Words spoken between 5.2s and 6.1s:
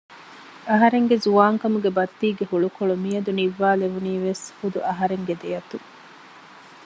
ދެއަތުން